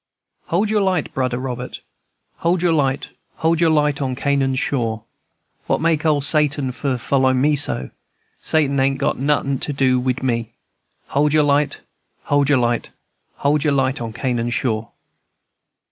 [0.47, 1.81] "Hold your light, Brudder Robert,
[2.37, 5.03] Hold your light, Hold your light on Canaan's shore.
[5.67, 7.91] "What make ole Satan for follow me so?
[8.41, 10.53] Satan ain't got notin' for do wid me.
[11.09, 11.81] Hold your light,
[12.23, 12.89] Hold your light,
[13.35, 14.89] Hold your light on Canaan's shore."